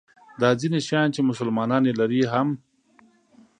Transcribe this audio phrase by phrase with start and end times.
[0.41, 2.47] دا ځیني شیان چې مسلمانان یې لري هم.